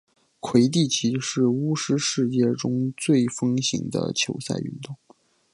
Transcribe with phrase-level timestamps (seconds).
[0.39, 4.95] 魁地奇是巫师世界中最风行的球赛运动。